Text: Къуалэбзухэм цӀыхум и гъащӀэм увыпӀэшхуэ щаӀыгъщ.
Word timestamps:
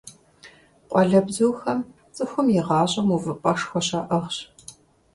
Къуалэбзухэм 0.89 1.79
цӀыхум 2.15 2.47
и 2.57 2.59
гъащӀэм 2.67 3.07
увыпӀэшхуэ 3.15 3.81
щаӀыгъщ. 3.87 4.37